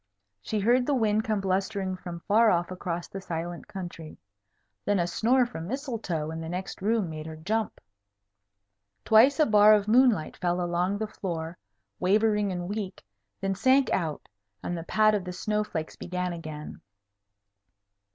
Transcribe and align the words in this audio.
She 0.41 0.59
heard 0.59 0.87
the 0.87 0.95
wind 0.95 1.23
come 1.23 1.41
blustering 1.41 1.95
from 1.95 2.21
far 2.21 2.49
off 2.49 2.71
across 2.71 3.07
the 3.07 3.21
silent 3.21 3.67
country. 3.67 4.17
Then 4.83 4.97
a 4.97 5.05
snore 5.05 5.45
from 5.45 5.67
Mistletoe 5.67 6.31
in 6.31 6.41
the 6.41 6.49
next 6.49 6.81
room 6.81 7.07
made 7.07 7.27
her 7.27 7.35
jump. 7.35 7.79
Twice 9.05 9.39
a 9.39 9.45
bar 9.45 9.75
of 9.75 9.87
moonlight 9.87 10.37
fell 10.37 10.59
along 10.59 10.97
the 10.97 11.05
floor, 11.05 11.55
wavering 11.99 12.51
and 12.51 12.67
weak, 12.67 13.03
then 13.41 13.53
sank 13.53 13.91
out, 13.91 14.27
and 14.63 14.75
the 14.75 14.81
pat 14.83 15.13
of 15.13 15.23
the 15.23 15.33
snow 15.33 15.63
flakes 15.63 15.95
began 15.95 16.33
again. 16.33 16.81